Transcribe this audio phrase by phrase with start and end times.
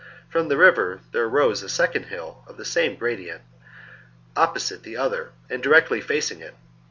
[0.29, 3.41] From the selected for nvcr thcrc arose a second hill of the same STmp^'^^ gradient,
[4.35, 6.55] opposite the other and directly facing it.